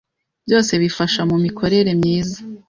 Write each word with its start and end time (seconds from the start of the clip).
Byose 0.45 0.73
bifasha 0.81 1.21
mu 1.29 1.37
mikorere 1.45 1.91
myiza 1.99 2.37